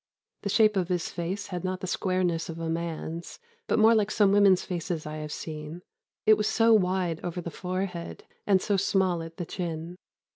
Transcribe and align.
The 0.41 0.49
shape 0.49 0.77
of 0.77 0.87
his 0.87 1.09
face 1.11 1.49
had 1.49 1.63
not 1.63 1.79
the 1.81 1.85
squareness 1.85 2.49
of 2.49 2.57
a 2.57 2.71
man's, 2.71 3.37
but 3.67 3.77
more 3.77 3.93
like 3.93 4.09
some 4.09 4.31
women's 4.31 4.65
faces 4.65 5.05
I 5.05 5.17
have 5.17 5.31
seen 5.31 5.83
it 6.25 6.37
was 6.37 6.47
so 6.47 6.73
wide 6.73 7.19
over 7.23 7.39
the 7.39 7.51
forehead, 7.51 8.23
and 8.47 8.63
so 8.63 8.77
small 8.77 9.21
at 9.21 9.37
the 9.37 9.45
chin. 9.45 9.97